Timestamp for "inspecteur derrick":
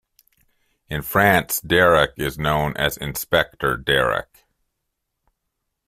2.97-4.45